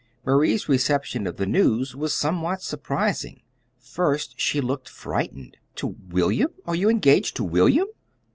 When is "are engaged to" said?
6.87-7.43